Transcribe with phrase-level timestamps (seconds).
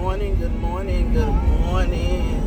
[0.00, 1.28] morning, good morning, good
[1.60, 2.42] morning.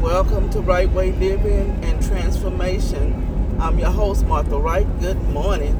[0.00, 3.56] Welcome to Right Way Living and Transformation.
[3.58, 4.86] I'm your host, Martha Wright.
[5.00, 5.74] Good morning.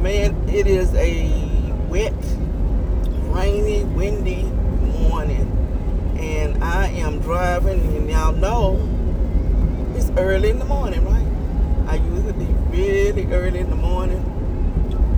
[0.00, 1.28] Man, it is a
[1.88, 2.14] wet,
[3.34, 5.50] rainy, windy morning.
[6.20, 8.78] And I am driving, and y'all know
[9.96, 11.26] it's early in the morning, right?
[11.90, 14.22] I usually be really early in the morning.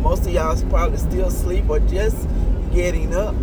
[0.00, 2.26] Most of y'all is probably still asleep or just
[2.72, 3.34] getting up.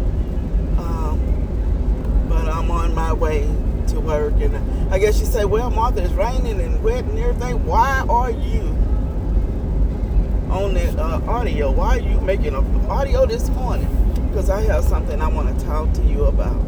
[2.50, 3.50] I'm on my way
[3.88, 4.34] to work.
[4.36, 4.56] And
[4.94, 7.66] I guess you say, well, Martha, it's raining and wet and everything.
[7.66, 8.62] Why are you
[10.50, 11.72] on the uh, audio?
[11.72, 13.90] Why are you making an audio this morning?
[14.28, 16.64] Because I have something I want to talk to you about.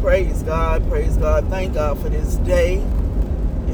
[0.00, 1.48] Praise God, praise God.
[1.48, 2.74] Thank God for this day.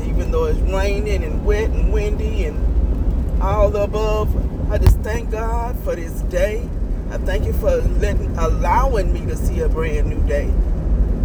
[0.07, 4.35] Even though it's raining and wet and windy and all the above,
[4.71, 6.69] I just thank God for this day.
[7.11, 10.51] I thank you for letting, allowing me to see a brand new day.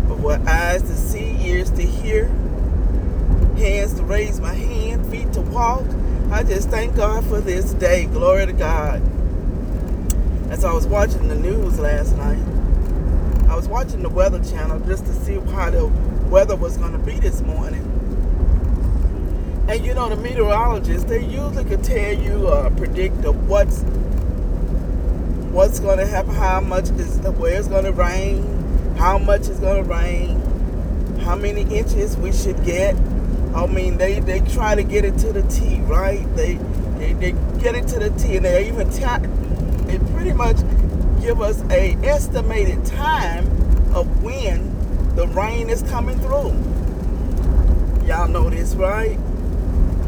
[0.08, 2.28] For eyes to see, ears to hear,
[3.58, 5.86] hands to raise my hand, feet to walk.
[6.32, 8.06] I just thank God for this day.
[8.06, 9.02] Glory to God.
[10.50, 12.40] As I was watching the news last night,
[13.50, 15.88] I was watching the Weather Channel just to see how the
[16.30, 17.84] weather was going to be this morning.
[19.70, 23.84] And you know, the meteorologists, they usually can tell you, uh, predict what's
[25.52, 28.44] what's going to happen, how much is, where it's going to rain,
[28.98, 30.40] how much is to rain,
[31.20, 32.96] how many inches we should get.
[33.56, 36.24] I mean, they, they try to get it to the T, right?
[36.36, 36.56] They,
[36.98, 39.22] they, they get it to the T, and they even ta-
[39.86, 40.58] they pretty much
[41.22, 43.46] give us a estimated time
[43.94, 46.54] of when the rain is coming through.
[48.08, 49.18] Y'all know this, right?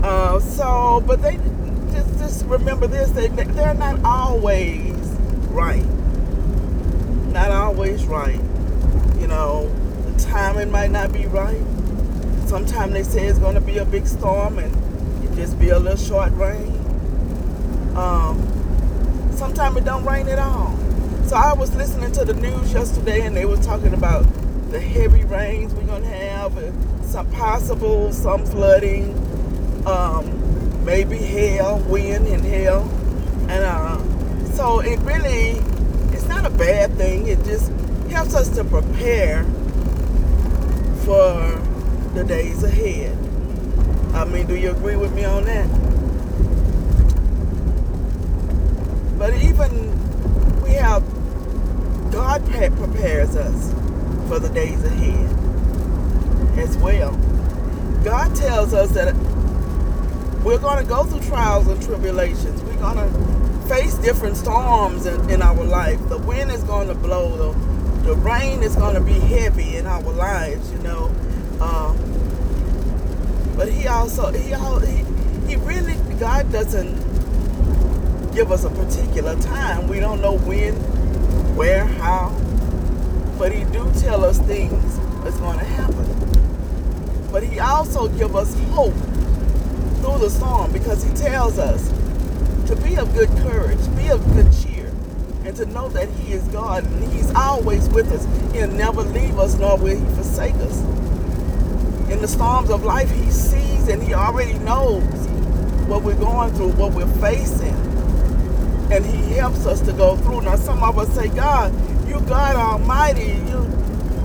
[0.03, 1.37] Uh, so, but they
[1.91, 4.95] just just remember this: they they're not always
[5.49, 5.85] right.
[7.33, 8.39] Not always right.
[9.29, 9.69] Know,
[10.05, 11.61] the timing might not be right.
[12.47, 15.77] Sometimes they say it's going to be a big storm and it just be a
[15.77, 16.75] little short rain.
[17.95, 18.41] Um,
[19.31, 20.75] sometimes it don't rain at all.
[21.27, 24.25] So I was listening to the news yesterday and they were talking about
[24.71, 26.53] the heavy rains we're going to have,
[27.03, 29.13] some possible, some flooding,
[29.85, 32.81] um, maybe hail, wind and hail.
[33.47, 33.99] And uh,
[34.53, 35.51] so it really,
[36.13, 37.27] it's not a bad thing.
[37.27, 37.71] It just
[38.09, 39.43] helps us to prepare
[41.05, 41.61] for
[42.13, 43.17] the days ahead.
[44.13, 45.67] I mean, do you agree with me on that?
[49.17, 51.03] But even we have,
[52.11, 53.71] God prepares us
[54.27, 55.29] for the days ahead
[56.59, 57.11] as well.
[58.03, 59.13] God tells us that
[60.43, 62.61] we're going to go through trials and tribulations.
[62.63, 65.99] We're going to face different storms in, in our life.
[66.09, 67.53] The wind is going to blow.
[67.53, 71.05] The, the rain is going to be heavy in our lives, you know.
[71.61, 71.97] Um,
[73.55, 74.53] but he also, he,
[74.85, 75.03] he,
[75.47, 76.95] he really, God doesn't
[78.33, 79.87] give us a particular time.
[79.87, 80.75] We don't know when,
[81.55, 82.29] where, how.
[83.37, 86.05] But he do tell us things that's going to happen.
[87.31, 88.93] But he also give us hope
[90.01, 91.89] through the storm because he tells us
[92.67, 94.68] to be of good courage, be of good cheer,
[95.49, 98.23] and to know that he is God and he's always with us.
[98.53, 100.79] He'll never leave us nor will he forsake us.
[102.11, 105.03] In the storms of life, he sees and he already knows
[105.87, 107.73] what we're going through, what we're facing.
[108.91, 110.41] And he helps us to go through.
[110.41, 111.73] Now, some of us say, God,
[112.07, 113.33] you God Almighty.
[113.49, 113.67] You,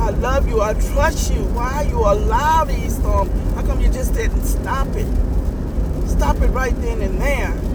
[0.00, 0.60] I love you.
[0.60, 1.40] I trust you.
[1.54, 3.32] Why you allow these storms?
[3.54, 5.06] How come you just didn't stop it?
[6.06, 7.73] Stop it right then and there.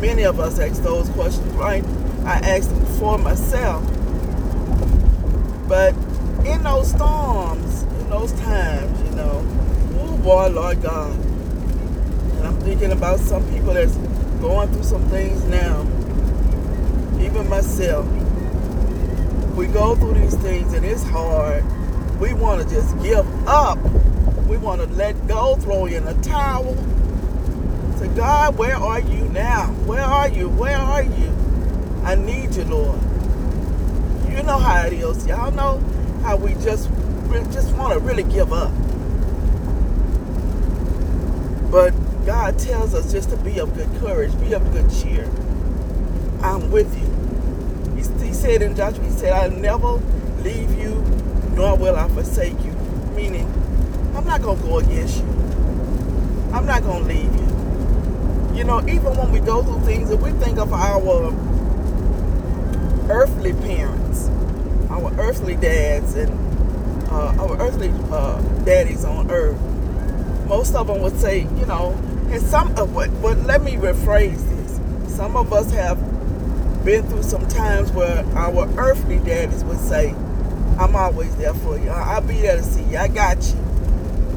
[0.00, 1.84] Many of us ask those questions, right?
[2.24, 3.82] I asked them for myself.
[5.68, 5.94] But
[6.44, 9.42] in those storms, in those times, you know,
[10.00, 11.12] oh boy, Lord God.
[11.16, 13.96] And I'm thinking about some people that's
[14.40, 15.80] going through some things now.
[17.20, 18.06] Even myself.
[19.56, 21.64] We go through these things and it's hard.
[22.20, 23.78] We want to just give up.
[24.46, 26.76] We want to let go, throw in a towel.
[27.98, 29.68] Say, God, where are you now?
[29.86, 30.48] Where are you?
[30.48, 31.32] Where are you?
[32.04, 33.00] I need you, Lord.
[34.30, 35.26] You know how it is.
[35.26, 35.78] Y'all know
[36.22, 36.90] how we just
[37.52, 38.70] just want to really give up.
[41.70, 41.90] But
[42.24, 45.24] God tells us just to be of good courage, be of good cheer.
[46.42, 47.96] I'm with you.
[47.96, 49.94] He, he said in Joshua, he said, I'll never
[50.42, 50.94] leave you,
[51.54, 52.72] nor will I forsake you.
[53.14, 53.46] Meaning,
[54.14, 55.24] I'm not going to go against you.
[56.52, 57.45] I'm not going to leave you.
[58.56, 61.30] You know, even when we go through things, if we think of our
[63.10, 64.30] earthly parents,
[64.88, 66.30] our earthly dads and
[67.10, 69.60] uh, our earthly uh, daddies on earth,
[70.48, 71.90] most of them would say, you know,
[72.30, 75.14] and some of what, but let me rephrase this.
[75.14, 75.98] Some of us have
[76.82, 80.14] been through some times where our earthly daddies would say,
[80.78, 81.90] I'm always there for you.
[81.90, 82.96] I'll be there to see you.
[82.96, 83.65] I got you.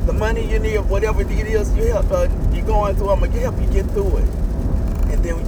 [0.05, 3.31] The money you need, whatever it is you help, uh, you're going through, I'm gonna
[3.39, 4.29] help you get through it.
[5.11, 5.39] And then,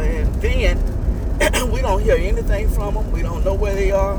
[0.00, 3.12] and then we don't hear anything from them.
[3.12, 4.16] We don't know where they are,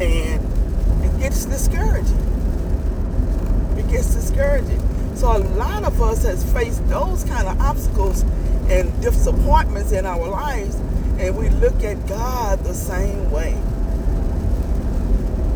[0.00, 2.18] and it gets discouraging.
[3.76, 4.82] It gets discouraging.
[5.16, 8.22] So a lot of us has faced those kind of obstacles
[8.68, 10.76] and disappointments in our lives,
[11.18, 13.54] and we look at God the same way.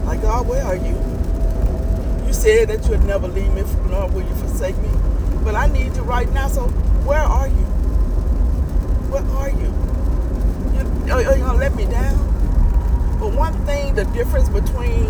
[0.06, 1.19] Like, God, where are you?
[2.30, 4.88] You said that you'd never leave me, nor will you forsake me.
[5.42, 6.68] But I need you right now, so
[7.02, 7.66] where are you?
[9.10, 9.66] Where are you?
[11.08, 12.16] you are you to let me down?
[13.18, 15.06] But one thing, the difference between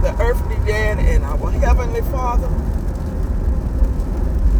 [0.00, 2.48] the earthly dad and our heavenly father,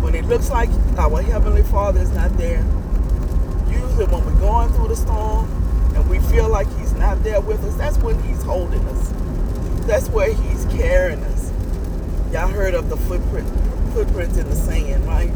[0.04, 2.62] when it looks like our heavenly father is not there,
[3.70, 5.50] usually when we're going through the storm
[5.96, 9.14] and we feel like he's not there with us, that's when he's holding us
[9.86, 11.45] that's where he's carrying us.
[12.32, 13.48] Y'all heard of the footprint
[13.92, 15.28] footprints in the sand, right?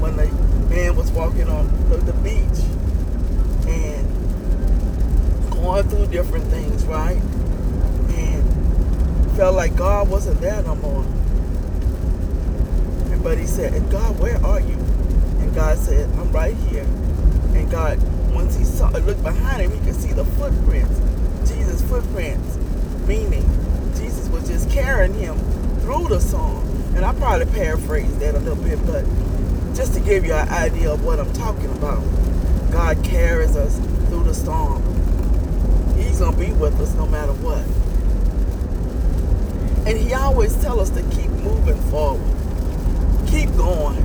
[0.00, 0.26] When the
[0.68, 2.64] man was walking on the beach
[3.68, 7.20] and going through different things, right?
[8.16, 11.04] And felt like God wasn't there no more.
[13.12, 14.74] And But he said, and God, where are you?
[15.40, 16.84] And God said, I'm right here.
[17.54, 17.98] And God,
[18.32, 20.98] once he saw looked behind him, he could see the footprints,
[21.48, 22.58] Jesus' footprints
[23.10, 23.42] meaning
[23.96, 25.36] Jesus was just carrying him
[25.98, 26.66] the song.
[26.94, 29.04] And I probably paraphrased that a little bit, but
[29.74, 32.02] just to give you an idea of what I'm talking about.
[32.70, 33.78] God carries us
[34.08, 34.82] through the storm.
[35.96, 37.64] He's to be with us no matter what.
[39.86, 42.22] And he always tells us to keep moving forward.
[43.28, 44.04] Keep going.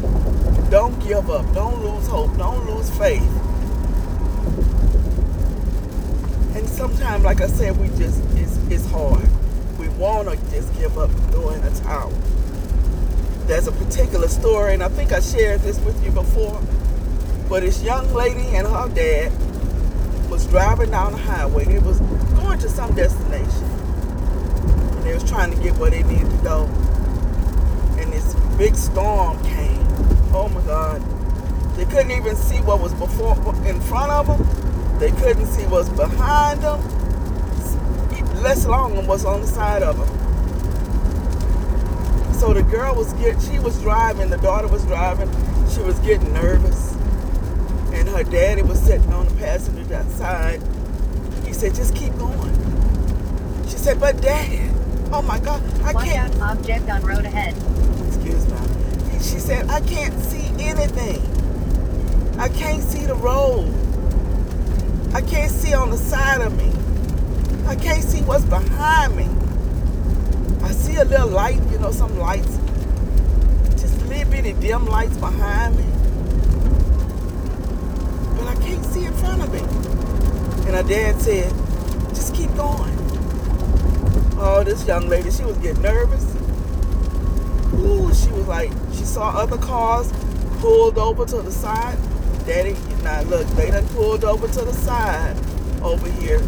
[0.69, 1.45] Don't give up.
[1.53, 2.35] Don't lose hope.
[2.37, 3.21] Don't lose faith.
[6.55, 9.27] And sometimes, like I said, we just it's, it's hard.
[9.97, 12.11] Want to just give up and throw in a towel.
[13.47, 16.61] There's a particular story, and I think I shared this with you before.
[17.47, 19.31] But this young lady and her dad
[20.29, 21.65] was driving down the highway.
[21.65, 23.63] They was going to some destination.
[23.63, 26.65] And they was trying to get where they needed to go.
[27.99, 29.85] And this big storm came.
[30.33, 31.01] Oh my God.
[31.77, 34.65] They couldn't even see what was before in front of them
[34.99, 36.79] they couldn't see what's behind them,
[38.45, 40.07] less alone than what's on the side of them.
[42.35, 45.31] So the girl was get she was driving, the daughter was driving,
[45.73, 46.93] she was getting nervous.
[47.91, 50.61] And her daddy was sitting on the passenger side.
[51.43, 52.53] He said, just keep going.
[53.63, 54.71] She said, but dad,
[55.11, 56.35] oh my God, I Watch can't.
[56.39, 57.55] out, object on road ahead.
[58.05, 58.57] Excuse me.
[59.13, 61.19] She said, I can't see anything.
[62.39, 63.73] I can't see the road.
[65.15, 66.71] I can't see on the side of me.
[67.67, 69.27] I can't see what's behind me.
[70.63, 72.57] I see a little light, you know, some lights,
[73.81, 75.85] just little bitty dim lights behind me.
[78.37, 79.59] But I can't see in front of me.
[80.67, 81.49] And her dad said,
[82.09, 82.93] just keep going.
[84.37, 86.23] Oh, this young lady, she was getting nervous.
[87.73, 90.11] Ooh, she was like, she saw other cars
[90.59, 91.97] pulled over to the side.
[92.45, 95.35] Daddy, now look, they done pulled over to the side
[95.81, 96.41] over here.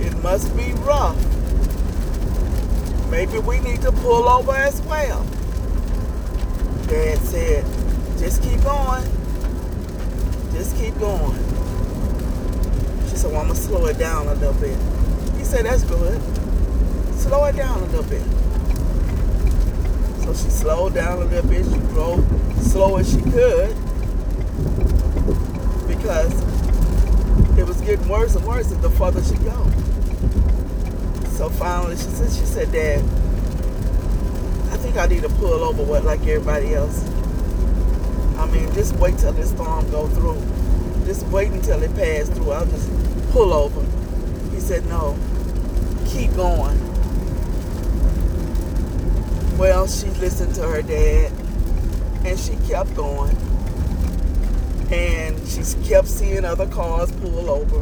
[0.00, 1.16] It must be rough.
[3.10, 5.24] Maybe we need to pull over as well.
[6.88, 7.64] Dad said,
[8.18, 9.04] just keep going.
[10.52, 11.36] Just keep going.
[13.08, 14.78] She said, well, I'm going to slow it down a little bit.
[15.36, 16.20] He said, that's good.
[17.14, 18.22] Slow it down a little bit.
[20.22, 21.64] So she slowed down a little bit.
[21.64, 22.24] She drove
[22.60, 23.74] slow as she could
[25.86, 26.32] because
[27.58, 29.64] it was getting worse and worse the further she go.
[31.30, 33.00] So finally, she said, she said, Dad,
[34.72, 37.06] I think I need to pull over what like everybody else.
[38.38, 40.40] I mean, just wait till this storm go through.
[41.06, 42.50] Just wait until it pass through.
[42.50, 42.90] I'll just
[43.32, 43.80] pull over.
[44.54, 45.16] He said, no,
[46.06, 46.78] keep going.
[49.56, 51.32] Well, she listened to her dad
[52.24, 53.36] and she kept going
[54.90, 57.80] and she kept seeing other cars pull over.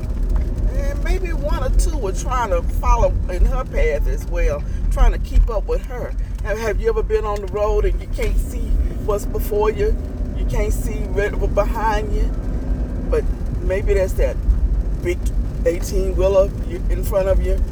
[0.77, 5.13] And maybe one or two were trying to follow in her path as well, trying
[5.13, 6.15] to keep up with her.
[6.43, 8.69] Have you ever been on the road and you can't see
[9.07, 9.97] what's before you?
[10.37, 12.25] You can't see what's behind you?
[13.11, 13.25] But
[13.63, 14.37] maybe that's that
[15.03, 15.19] big
[15.67, 16.51] 18 wheeler
[16.91, 17.63] in front of you,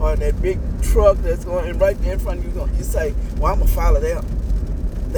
[0.00, 3.52] or that big truck that's going right there in front of you, you say, "Well,
[3.52, 4.24] I'm gonna follow them."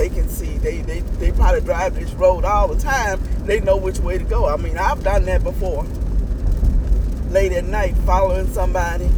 [0.03, 0.59] They can see.
[0.59, 3.21] They they they probably drive this road all the time.
[3.47, 4.49] They know which way to go.
[4.49, 5.85] I mean, I've done that before.
[7.31, 9.09] Late at night, following somebody,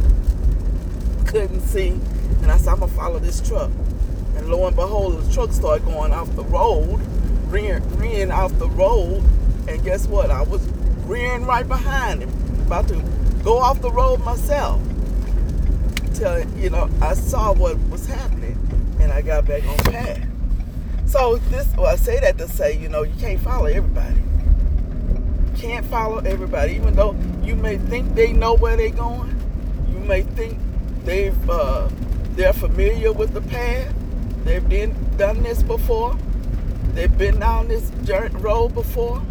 [1.25, 1.99] couldn't see,
[2.43, 3.71] and I said, "I'm gonna follow this truck."
[4.37, 6.99] And lo and behold, the truck started going off the road,
[7.47, 9.23] rearing, rearing off the road,
[9.67, 10.29] and guess what?
[10.29, 10.61] I was
[11.07, 12.29] rearing right behind him,
[12.67, 13.01] about to
[13.43, 14.79] go off the road myself.
[16.13, 18.55] Till you know, I saw what was happening,
[18.99, 20.34] and I got back on path.
[21.05, 24.15] So this, well, I say that to say, you know, you can't follow everybody.
[24.15, 29.35] You can't follow everybody, even though you may think they know where they're going.
[29.91, 30.59] You may think
[31.03, 31.89] they've uh,
[32.31, 33.93] they're familiar with the path.
[34.43, 36.17] They've been done this before.
[36.93, 39.21] They've been down this dirt road before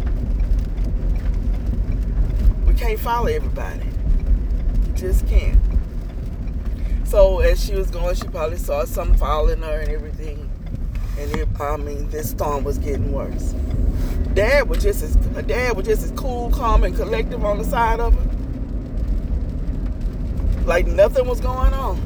[2.65, 3.85] We can't follow everybody.
[4.87, 5.59] You just can't.
[7.05, 10.49] So as she was going, she probably saw some following her and everything.
[11.17, 13.53] And it, I mean, this storm was getting worse.
[14.33, 17.99] Dad was just as dad was just as cool, calm, and collective on the side
[17.99, 18.35] of her.
[20.65, 22.01] Like nothing was going on.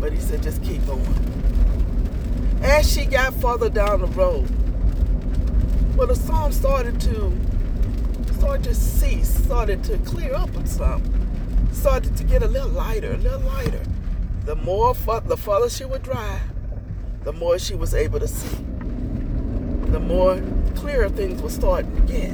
[0.00, 1.04] But he said, just keep going.
[2.62, 4.48] As she got further down the road,
[5.96, 7.36] well, the storm started to
[8.38, 11.02] started to cease, started to clear up some,
[11.72, 13.82] started to get a little lighter, a little lighter.
[14.46, 16.40] The more, the further she would drive,
[17.22, 18.56] the more she was able to see.
[19.90, 20.40] The more
[20.74, 22.30] clearer things were starting to get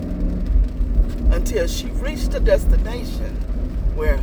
[1.35, 3.35] until she reached a destination
[3.97, 4.21] where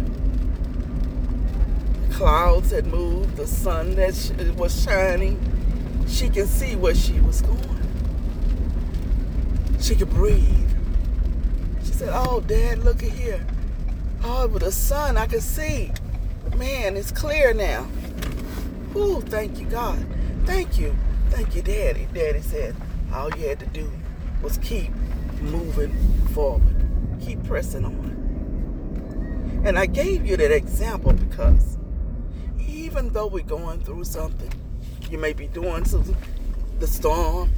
[2.12, 4.14] clouds had moved, the sun that
[4.56, 5.38] was shining.
[6.08, 7.60] She could see where she was going.
[9.82, 10.70] She could breathe
[11.84, 13.46] She said, Oh, Dad, look at here.
[14.24, 15.92] Oh, with the sun, I can see.
[16.56, 17.88] Man, it's clear now.
[18.96, 20.06] Ooh, thank you, God.
[20.46, 20.96] Thank you.
[21.30, 22.08] Thank you, Daddy.
[22.14, 22.76] Daddy said,
[23.14, 23.90] All you had to do
[24.42, 24.92] was keep
[25.42, 25.94] moving
[26.34, 26.86] forward,
[27.22, 29.62] keep pressing on.
[29.66, 31.78] And I gave you that example because
[32.60, 34.52] even though we're going through something,
[35.10, 36.18] you may be doing something,
[36.80, 37.52] the storm,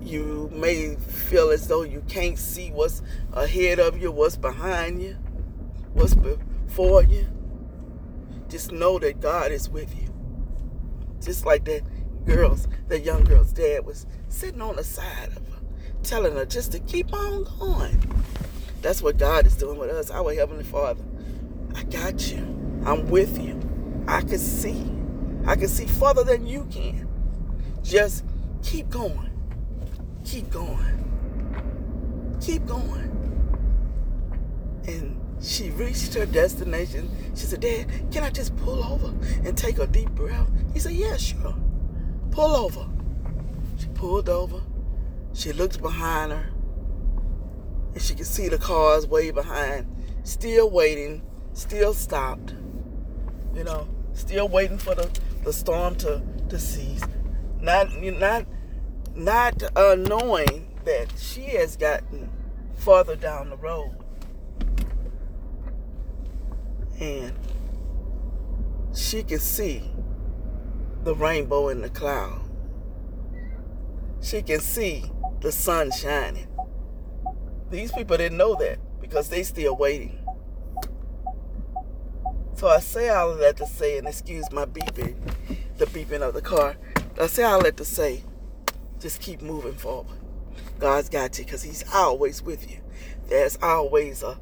[0.00, 3.02] you may feel as though you can't see what's
[3.32, 5.16] ahead of you, what's behind you,
[5.94, 7.26] what's before you.
[8.48, 10.08] Just know that God is with you.
[11.28, 11.82] Just like that
[12.26, 15.60] girl's, that young girl's dad was sitting on the side of her,
[16.02, 18.24] telling her just to keep on going.
[18.82, 21.04] That's what God is doing with us, our Heavenly Father.
[21.74, 22.38] I got you.
[22.84, 23.60] I'm with you.
[24.08, 24.90] I can see.
[25.46, 27.08] I can see further than you can.
[27.82, 28.24] Just
[28.62, 29.28] keep going
[30.28, 30.76] keep going.
[32.40, 33.14] Keep going.
[34.86, 37.10] And she reached her destination.
[37.34, 39.14] She said, Dad, can I just pull over
[39.46, 40.48] and take a deep breath?
[40.72, 41.54] He said, Yeah, sure.
[42.30, 42.86] Pull over.
[43.78, 44.60] She pulled over.
[45.32, 46.50] She looked behind her.
[47.94, 49.86] And she could see the cars way behind.
[50.24, 51.22] Still waiting.
[51.52, 52.54] Still stopped.
[53.54, 55.10] You know, still waiting for the,
[55.44, 57.02] the storm to, to cease.
[57.60, 58.46] Not, not
[59.18, 62.30] not uh, knowing that she has gotten
[62.76, 63.97] farther down the road.
[67.00, 67.32] And
[68.94, 69.82] she can see
[71.04, 72.40] the rainbow in the cloud.
[74.20, 75.04] She can see
[75.40, 76.48] the sun shining.
[77.70, 80.18] These people didn't know that because they still waiting.
[82.54, 85.16] So I say all of that to say, and excuse my beeping,
[85.76, 86.76] the beeping of the car.
[87.20, 88.24] I say all that to say
[88.98, 90.18] just keep moving forward.
[90.78, 92.78] God's got you because He's always with you.
[93.28, 94.38] There's always a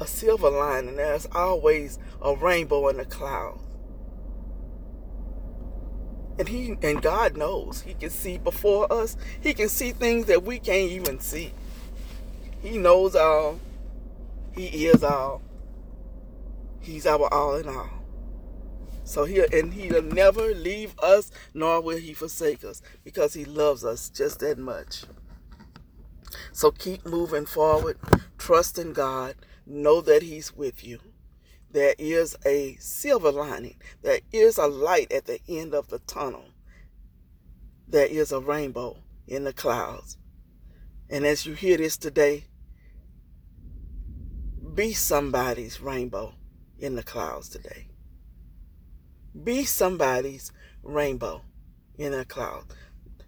[0.00, 0.96] a silver lining.
[0.96, 3.60] There's always a rainbow in the cloud.
[6.38, 7.82] And he and God knows.
[7.82, 9.16] He can see before us.
[9.42, 11.52] He can see things that we can't even see.
[12.62, 13.60] He knows all.
[14.56, 15.42] He is all.
[16.80, 17.90] He's our all in all.
[19.04, 23.84] So he and he'll never leave us, nor will he forsake us, because he loves
[23.84, 25.04] us just that much.
[26.52, 27.98] So keep moving forward,
[28.38, 29.34] trust in God,
[29.66, 31.00] know that He's with you.
[31.70, 36.46] There is a silver lining, there is a light at the end of the tunnel.
[37.86, 40.16] There is a rainbow in the clouds.
[41.08, 42.44] And as you hear this today,
[44.74, 46.34] be somebody's rainbow
[46.78, 47.88] in the clouds today.
[49.42, 51.42] Be somebody's rainbow
[51.98, 52.64] in a cloud.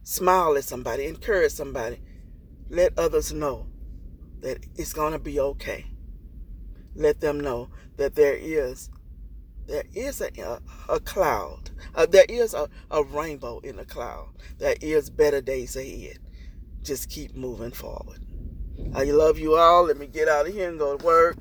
[0.02, 2.00] Smile at somebody, encourage somebody.
[2.73, 3.67] Let others know
[4.41, 5.85] that it's going to be okay.
[6.95, 8.88] Let them know that there is
[9.67, 11.71] there is a, a, cloud.
[11.95, 14.31] Uh, there is a, a rainbow in the cloud.
[14.59, 16.19] There is better days ahead.
[16.83, 18.25] Just keep moving forward.
[18.95, 19.85] I love you all.
[19.85, 21.37] Let me get out of here and go to work.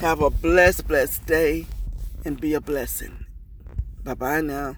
[0.00, 1.66] Have a blessed, blessed day
[2.24, 3.26] and be a blessing.
[4.02, 4.76] Bye bye now.